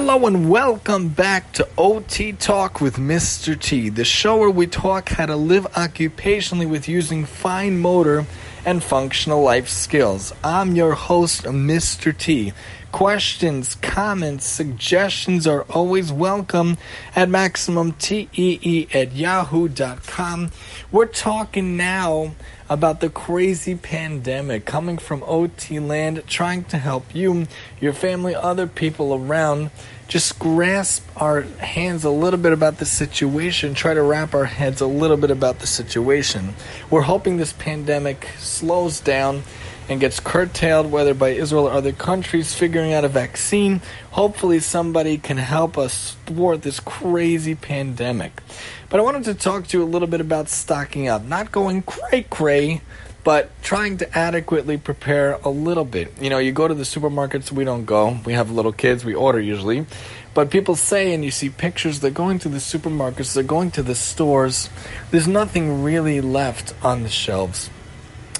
[0.00, 3.60] Hello and welcome back to OT Talk with Mr.
[3.60, 8.24] T, the show where we talk how to live occupationally with using fine motor
[8.64, 10.32] and functional life skills.
[10.44, 12.16] I'm your host, Mr.
[12.16, 12.52] T.
[12.92, 16.78] Questions, comments, suggestions are always welcome
[17.16, 20.50] at MaximumTEE at yahoo.com.
[20.92, 22.34] We're talking now
[22.70, 27.46] about the crazy pandemic coming from OT land, trying to help you,
[27.80, 29.70] your family, other people around.
[30.08, 34.80] Just grasp our hands a little bit about the situation, try to wrap our heads
[34.80, 36.54] a little bit about the situation.
[36.90, 39.42] We're hoping this pandemic slows down
[39.86, 43.82] and gets curtailed, whether by Israel or other countries, figuring out a vaccine.
[44.12, 48.42] Hopefully, somebody can help us thwart this crazy pandemic.
[48.88, 51.82] But I wanted to talk to you a little bit about stocking up, not going
[51.82, 52.80] cray cray,
[53.24, 56.12] but trying to adequately prepare a little bit.
[56.20, 58.18] You know, you go to the supermarkets, we don't go.
[58.24, 59.86] We have little kids, we order usually.
[60.34, 63.82] But people say, and you see pictures, they're going to the supermarkets, they're going to
[63.82, 64.70] the stores.
[65.10, 67.70] There's nothing really left on the shelves.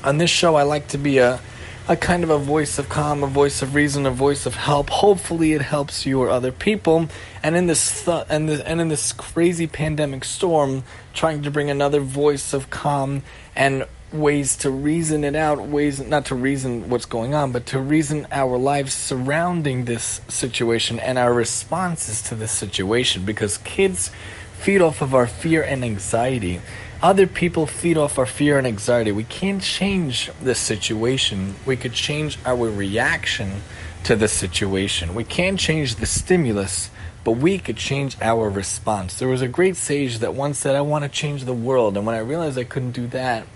[0.05, 1.41] On this show, I like to be a
[1.89, 4.91] a kind of a voice of calm, a voice of reason, a voice of help.
[4.91, 7.09] Hopefully, it helps you or other people.
[7.43, 10.85] And in this th- and, the, and in this crazy pandemic storm,
[11.15, 13.23] trying to bring another voice of calm
[13.57, 17.81] and ways to reason it out, ways not to reason what's going on, but to
[17.81, 23.25] reason our lives surrounding this situation and our responses to this situation.
[23.25, 24.11] Because kids
[24.59, 26.61] feed off of our fear and anxiety
[27.01, 29.13] other people feed off our fear and anxiety.
[29.13, 31.55] We can't change the situation.
[31.65, 33.63] We could change our reaction
[34.05, 35.15] to the situation.
[35.15, 36.91] We can't change the stimulus,
[37.23, 39.19] but we could change our response.
[39.19, 41.97] There was a great sage that once said, I want to change the world.
[41.97, 43.47] And when I realized I couldn't do that,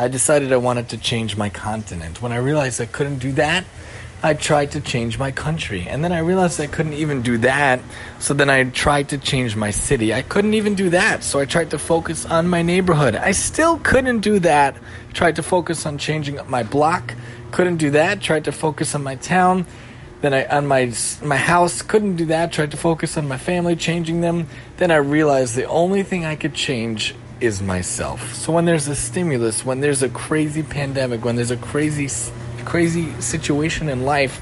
[0.00, 2.22] I decided I wanted to change my continent.
[2.22, 3.66] When I realized I couldn't do that,
[4.22, 5.86] I tried to change my country.
[5.86, 7.80] And then I realized I couldn't even do that.
[8.18, 10.14] So then I tried to change my city.
[10.14, 11.22] I couldn't even do that.
[11.22, 13.14] So I tried to focus on my neighborhood.
[13.14, 14.74] I still couldn't do that.
[15.12, 17.14] Tried to focus on changing my block.
[17.50, 18.22] Couldn't do that.
[18.22, 19.66] Tried to focus on my town.
[20.22, 22.52] Then I on my my house couldn't do that.
[22.52, 24.48] Tried to focus on my family, changing them.
[24.78, 28.34] Then I realized the only thing I could change is myself.
[28.34, 32.08] So when there's a stimulus, when there's a crazy pandemic, when there's a crazy
[32.64, 34.40] crazy situation in life,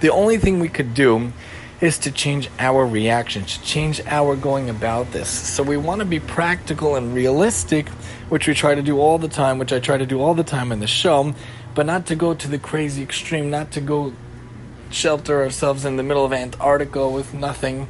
[0.00, 1.32] the only thing we could do
[1.80, 5.28] is to change our reaction, to change our going about this.
[5.28, 7.88] So we want to be practical and realistic,
[8.28, 10.44] which we try to do all the time, which I try to do all the
[10.44, 11.34] time in the show,
[11.74, 14.12] but not to go to the crazy extreme, not to go
[14.90, 17.88] shelter ourselves in the middle of Antarctica with nothing,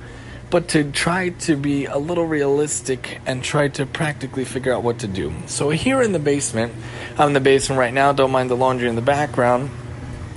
[0.51, 4.99] but to try to be a little realistic and try to practically figure out what
[4.99, 5.33] to do.
[5.47, 6.75] So here in the basement,
[7.17, 9.71] I'm in the basement right now, don't mind the laundry in the background.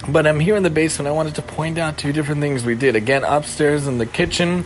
[0.08, 1.08] But I'm here in the basement.
[1.08, 2.96] I wanted to point out two different things we did.
[2.96, 4.66] Again, upstairs in the kitchen,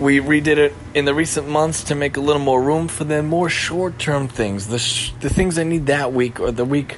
[0.00, 3.22] we redid it in the recent months to make a little more room for the
[3.22, 6.96] more short term things, the, sh- the things I need that week or the week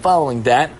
[0.00, 0.70] following that.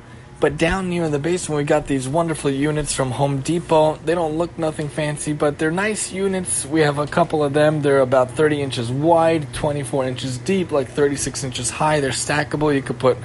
[0.44, 3.96] But down near the basement, we got these wonderful units from Home Depot.
[4.04, 6.66] They don't look nothing fancy, but they're nice units.
[6.66, 7.80] We have a couple of them.
[7.80, 12.00] They're about 30 inches wide, 24 inches deep, like 36 inches high.
[12.00, 12.74] They're stackable.
[12.74, 13.16] You could put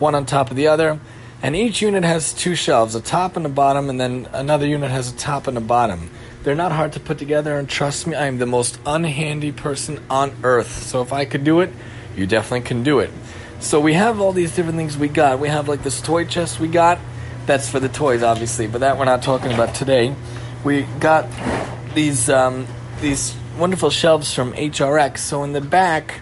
[0.00, 0.98] one on top of the other.
[1.44, 4.90] And each unit has two shelves, a top and a bottom, and then another unit
[4.90, 6.10] has a top and a bottom.
[6.42, 10.00] They're not hard to put together, and trust me, I am the most unhandy person
[10.10, 10.82] on earth.
[10.82, 11.70] So if I could do it,
[12.16, 13.12] you definitely can do it.
[13.64, 15.38] So we have all these different things we got.
[15.38, 16.98] We have like this toy chest we got.
[17.46, 20.14] That's for the toys, obviously, but that we're not talking about today.
[20.64, 21.26] We got
[21.94, 22.66] these um,
[23.00, 25.16] these wonderful shelves from HDX.
[25.16, 26.20] So in the back,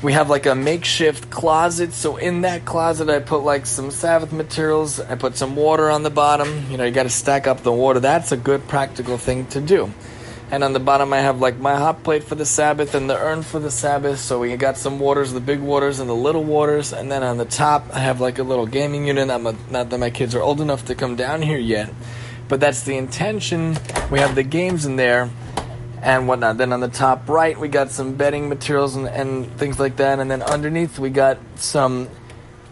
[0.00, 1.92] we have like a makeshift closet.
[1.92, 5.00] So in that closet, I put like some Sabbath materials.
[5.00, 6.70] I put some water on the bottom.
[6.70, 7.98] You know, you got to stack up the water.
[7.98, 9.92] That's a good practical thing to do.
[10.50, 13.18] And on the bottom, I have like my hot plate for the Sabbath and the
[13.18, 14.18] urn for the Sabbath.
[14.18, 16.94] So we got some waters, the big waters and the little waters.
[16.94, 19.28] And then on the top, I have like a little gaming unit.
[19.28, 21.92] Not, not that my kids are old enough to come down here yet,
[22.48, 23.76] but that's the intention.
[24.10, 25.28] We have the games in there
[26.00, 26.56] and whatnot.
[26.56, 30.18] Then on the top right, we got some bedding materials and, and things like that.
[30.18, 32.08] And then underneath, we got some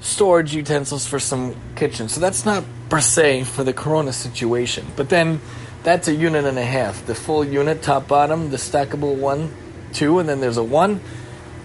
[0.01, 2.09] storage utensils for some kitchen.
[2.09, 4.87] So that's not per se for the Corona situation.
[4.97, 5.41] But then
[5.87, 7.07] that's a unit and a half.
[7.07, 9.55] The full unit, top bottom, the stackable one,
[9.93, 11.01] two, and then there's a one.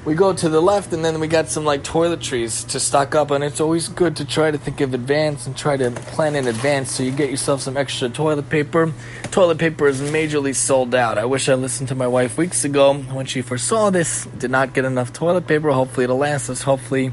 [0.05, 3.31] We go to the left and then we got some like toiletries to stock up
[3.31, 6.47] and it's always good to try to think of advance and try to plan in
[6.47, 8.93] advance so you get yourself some extra toilet paper.
[9.31, 11.17] Toilet paper is majorly sold out.
[11.17, 14.75] I wish i listened to my wife weeks ago when she foresaw this did not
[14.75, 15.71] get enough toilet paper.
[15.71, 16.61] Hopefully it'll last us.
[16.61, 17.11] Hopefully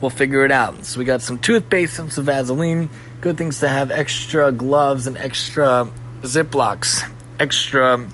[0.00, 0.84] we'll figure it out.
[0.84, 2.90] So we got some toothpaste some vaseline.
[3.20, 5.90] Good things to have extra gloves and extra
[6.24, 8.06] ziplocs extra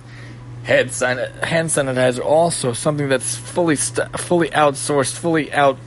[0.65, 2.25] hand, san- hand sanitizer.
[2.25, 5.79] Also, something that's fully st- fully outsourced, fully out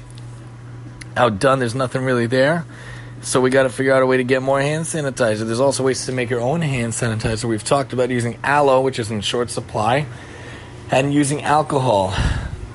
[1.16, 1.60] outdone.
[1.60, 2.66] There's nothing really there.
[3.22, 5.46] So we got to figure out a way to get more hand sanitizer.
[5.46, 7.46] There's also ways to make your own hand sanitizer.
[7.46, 10.06] We've talked about using aloe, which is in short supply,
[10.92, 12.14] and using alcohol.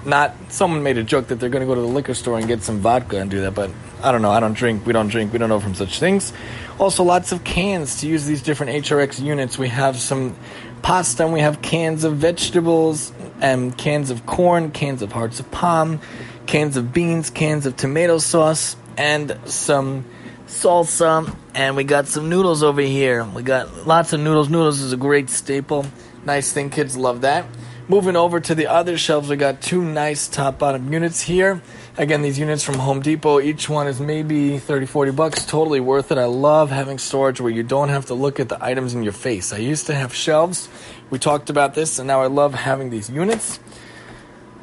[0.05, 2.47] Not someone made a joke that they're going to go to the liquor store and
[2.47, 3.71] get some vodka and do that, but
[4.03, 4.31] I don't know.
[4.31, 4.87] I don't drink.
[4.87, 5.33] We don't drink.
[5.33, 6.33] We don't know from such things.
[6.79, 9.59] Also, lots of cans to use these different HDX units.
[9.59, 10.37] We have some
[10.83, 15.51] pasta and we have cans of vegetables and cans of corn, cans of hearts of
[15.51, 16.01] palm,
[16.47, 20.05] cans of beans, cans of tomato sauce, and some
[20.47, 23.25] salsa, and we got some noodles over here.
[23.25, 24.49] We got lots of noodles.
[24.49, 25.87] Noodles is a great staple.
[26.25, 27.47] Nice thing, kids love that.
[27.91, 31.63] Moving over to the other shelves, we got two nice top bottom units here.
[31.97, 35.47] Again, these units from Home Depot, each one is maybe 30, 40 bucks.
[35.47, 36.19] Totally worth it.
[36.19, 39.15] I love having storage where you don't have to look at the items in your
[39.15, 39.55] face.
[39.55, 40.69] I used to have shelves.
[41.09, 43.59] We talked about this, and now I love having these units.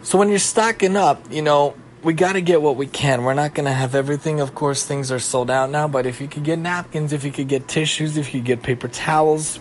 [0.04, 1.74] So when you're stocking up, you know,
[2.04, 3.24] we got to get what we can.
[3.24, 4.40] We're not going to have everything.
[4.40, 7.32] Of course, things are sold out now, but if you could get napkins, if you
[7.32, 9.60] could get tissues, if you could get paper towels,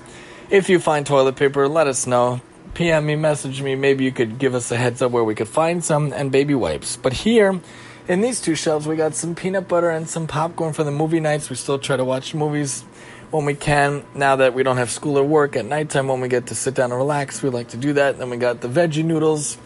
[0.51, 2.43] if you find toilet paper, let us know.
[2.75, 3.77] PM me, message me.
[3.77, 6.55] Maybe you could give us a heads up where we could find some and baby
[6.55, 6.97] wipes.
[6.97, 7.61] But here,
[8.09, 11.21] in these two shelves, we got some peanut butter and some popcorn for the movie
[11.21, 11.49] nights.
[11.49, 12.83] We still try to watch movies
[13.31, 14.05] when we can.
[14.15, 16.75] Now that we don't have school or work at nighttime, when we get to sit
[16.75, 18.19] down and relax, we like to do that.
[18.19, 19.57] Then we got the veggie noodles,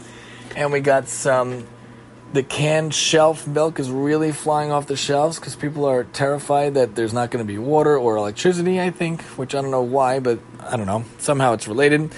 [0.55, 1.67] and we got some
[2.33, 6.95] the canned shelf milk is really flying off the shelves because people are terrified that
[6.95, 10.21] there's not going to be water or electricity, I think, which I don't know why,
[10.21, 11.05] but I don't know.
[11.17, 12.13] Somehow it's related.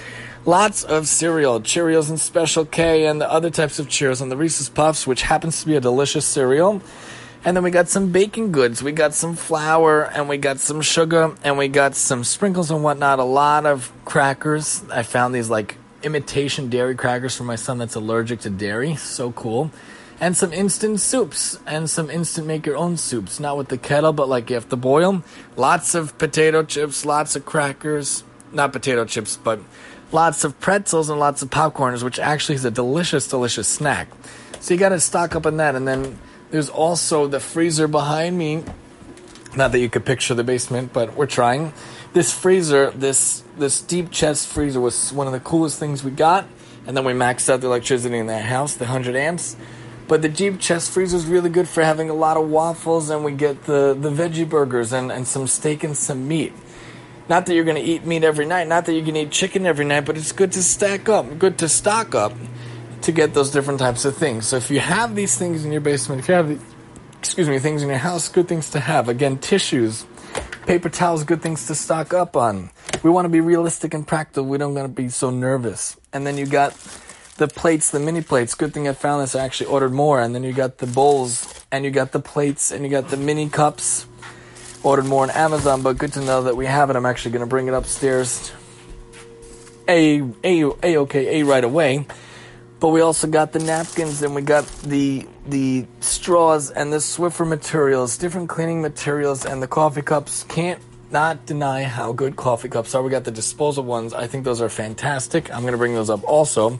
[0.45, 4.37] Lots of cereal, Cheerios and Special K, and the other types of Cheerios, and the
[4.37, 6.81] Reese's Puffs, which happens to be a delicious cereal.
[7.45, 8.81] And then we got some baking goods.
[8.81, 12.83] We got some flour, and we got some sugar, and we got some sprinkles and
[12.83, 13.19] whatnot.
[13.19, 14.83] A lot of crackers.
[14.91, 18.95] I found these like imitation dairy crackers for my son that's allergic to dairy.
[18.95, 19.69] So cool
[20.21, 23.39] and some instant soups and some instant make your own soups.
[23.39, 25.23] Not with the kettle, but like you have to boil.
[25.57, 28.23] Lots of potato chips, lots of crackers.
[28.53, 29.59] Not potato chips, but
[30.11, 34.07] lots of pretzels and lots of popcorns, which actually is a delicious, delicious snack.
[34.59, 35.75] So you got to stock up on that.
[35.75, 36.19] And then
[36.51, 38.63] there's also the freezer behind me.
[39.55, 41.73] Not that you could picture the basement, but we're trying.
[42.13, 46.47] This freezer, this this deep chest freezer was one of the coolest things we got.
[46.87, 49.55] And then we maxed out the electricity in that house, the 100 amps.
[50.07, 53.23] But the deep chest freezer is really good for having a lot of waffles, and
[53.23, 56.53] we get the, the veggie burgers and, and some steak and some meat.
[57.31, 59.65] Not that you're going to eat meat every night, not that you can eat chicken
[59.65, 62.33] every night, but it's good to stack up, good to stock up
[63.03, 64.45] to get those different types of things.
[64.45, 66.59] So if you have these things in your basement, if you have, the,
[67.19, 69.07] excuse me, things in your house, good things to have.
[69.07, 70.05] Again, tissues,
[70.65, 72.69] paper towels, good things to stock up on.
[73.01, 74.43] We want to be realistic and practical.
[74.43, 75.95] We don't want to be so nervous.
[76.11, 76.73] And then you got
[77.37, 78.55] the plates, the mini plates.
[78.55, 79.35] Good thing I found this.
[79.35, 82.71] I actually ordered more, and then you got the bowls, and you got the plates,
[82.71, 84.05] and you got the mini cups.
[84.83, 86.95] Ordered more on Amazon, but good to know that we have it.
[86.95, 88.51] I'm actually going to bring it upstairs.
[89.87, 92.07] A a a okay a right away.
[92.79, 97.47] But we also got the napkins, and we got the the straws and the Swiffer
[97.47, 100.45] materials, different cleaning materials, and the coffee cups.
[100.49, 103.03] Can't not deny how good coffee cups are.
[103.03, 104.13] We got the disposal ones.
[104.13, 105.53] I think those are fantastic.
[105.53, 106.79] I'm going to bring those up also.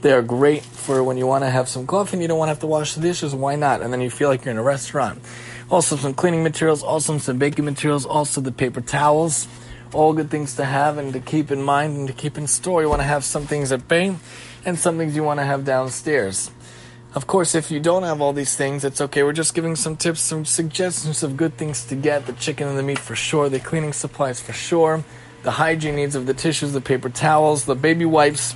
[0.00, 2.52] They're great for when you want to have some coffee and you don't want to
[2.52, 3.34] have to wash the dishes.
[3.34, 3.82] Why not?
[3.82, 5.22] And then you feel like you're in a restaurant.
[5.70, 9.46] Also, some cleaning materials, also some baking materials, also the paper towels.
[9.92, 12.82] All good things to have and to keep in mind and to keep in store.
[12.82, 14.16] You want to have some things at bay
[14.64, 16.50] and some things you want to have downstairs.
[17.14, 19.22] Of course, if you don't have all these things, it's okay.
[19.22, 22.78] We're just giving some tips, some suggestions of good things to get the chicken and
[22.78, 25.02] the meat for sure, the cleaning supplies for sure,
[25.42, 28.54] the hygiene needs of the tissues, the paper towels, the baby wipes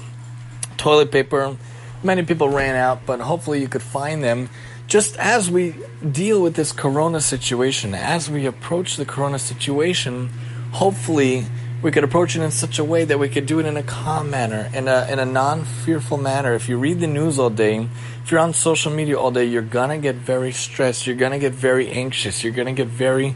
[0.83, 1.57] toilet paper.
[2.02, 4.50] Many people ran out, but hopefully you could find them.
[4.92, 5.75] Just as we
[6.11, 10.28] deal with this corona situation, as we approach the corona situation,
[10.72, 11.46] hopefully
[11.80, 13.82] we could approach it in such a way that we could do it in a
[13.82, 16.52] calm manner, in a, in a non fearful manner.
[16.52, 17.88] If you read the news all day,
[18.22, 21.54] if you're on social media all day, you're gonna get very stressed, you're gonna get
[21.54, 23.34] very anxious, you're gonna get very,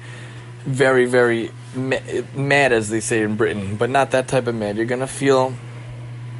[0.67, 4.77] very, very mad, as they say in Britain, but not that type of mad.
[4.77, 5.55] You're gonna feel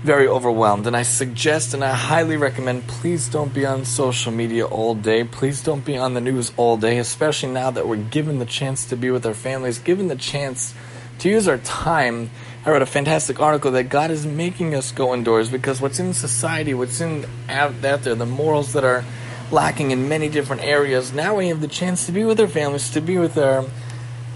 [0.03, 0.87] very overwhelmed.
[0.87, 5.25] And I suggest and I highly recommend please don't be on social media all day.
[5.25, 8.87] Please don't be on the news all day, especially now that we're given the chance
[8.87, 10.75] to be with our families, given the chance
[11.19, 12.31] to use our time.
[12.65, 16.13] I read a fantastic article that God is making us go indoors because what's in
[16.13, 19.05] society, what's in out, out there, the morals that are
[19.51, 21.13] lacking in many different areas.
[21.13, 23.65] Now we have the chance to be with our families, to be with our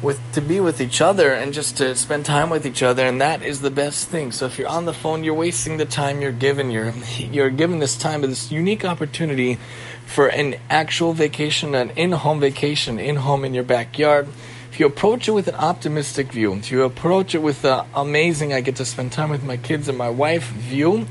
[0.03, 3.21] with to be with each other and just to spend time with each other and
[3.21, 4.33] that is the best thing.
[4.33, 6.71] So if you're on the phone you're wasting the time you're given.
[6.71, 9.59] You're you're given this time this unique opportunity
[10.07, 14.29] for an actual vacation an in-home vacation in home in your backyard.
[14.71, 18.53] If you approach it with an optimistic view if you approach it with the amazing
[18.53, 21.07] i get to spend time with my kids and my wife view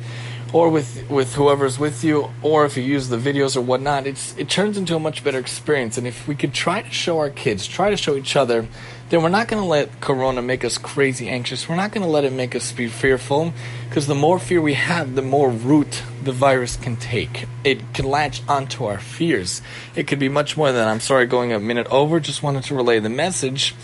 [0.52, 4.36] or with with whoever's with you, or if you use the videos or whatnot, it's
[4.38, 5.98] it turns into a much better experience.
[5.98, 8.68] And if we could try to show our kids, try to show each other,
[9.10, 11.68] then we're not going to let Corona make us crazy anxious.
[11.68, 13.54] We're not going to let it make us be fearful,
[13.88, 17.46] because the more fear we have, the more root the virus can take.
[17.64, 19.62] It can latch onto our fears.
[19.96, 22.20] It could be much more than I'm sorry going a minute over.
[22.20, 23.76] Just wanted to relay the message,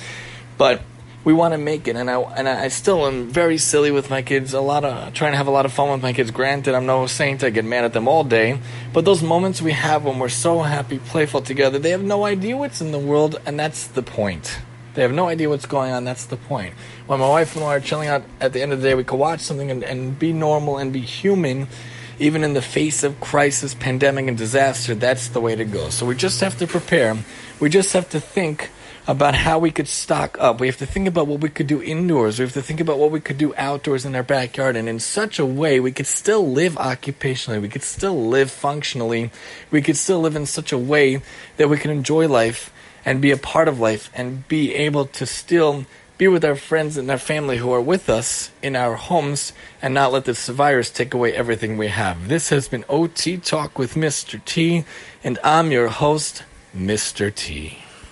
[0.58, 0.82] but
[1.26, 1.96] we want to make it.
[1.98, 5.34] And I and I still am very silly with my kids a lot of trying
[5.34, 6.32] to have a lot of fun with my kids.
[6.32, 8.60] Granted I'm no saint I get mad at them all day.
[8.94, 12.56] But those moments we have when we're so happy playful together they have no idea
[12.56, 14.60] what's in the world and that's the point.
[14.94, 16.76] They have no idea what's going on that's the point.
[17.08, 19.04] When my wife and I are chilling out at the end of the day we
[19.04, 21.68] could watch something and, and be normal and be human
[22.18, 25.90] even in the face of crisis pandemic and disaster that's the way to go.
[25.90, 27.18] So we just have to prepare.
[27.60, 28.70] We just have to think
[29.08, 30.60] about how we could stock up.
[30.60, 32.40] We have to think about what we could do indoors.
[32.40, 34.76] We have to think about what we could do outdoors in our backyard.
[34.76, 37.62] And in such a way, we could still live occupationally.
[37.62, 39.32] We could still live functionally.
[39.70, 41.22] We could still live in such a way
[41.58, 42.74] that we can enjoy life
[43.06, 45.86] and be a part of life and be able to still
[46.18, 49.94] be with our friends and our family who are with us in our homes and
[49.94, 52.30] not let this virus take away everything we have.
[52.30, 54.44] This has been OT Talk with Mr.
[54.46, 54.86] T,
[55.24, 56.44] and I'm your host,
[56.76, 57.36] Mr.
[57.36, 57.85] T.